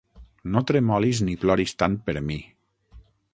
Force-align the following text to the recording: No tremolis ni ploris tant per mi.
No 0.53 0.63
tremolis 0.71 1.21
ni 1.27 1.35
ploris 1.43 1.75
tant 1.83 1.99
per 2.09 2.17
mi. 2.31 2.39